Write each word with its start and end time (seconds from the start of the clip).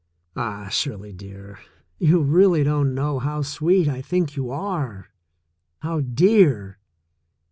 Ah, 0.35 0.67
Shirley 0.69 1.13
dear, 1.13 1.59
you 1.99 2.23
really 2.23 2.63
don't 2.63 2.95
know 2.95 3.19
how 3.19 3.43
sweet 3.43 3.87
I 3.87 4.01
think 4.01 4.35
you 4.35 4.49
are, 4.49 5.09
how 5.81 5.99
dear! 6.01 6.79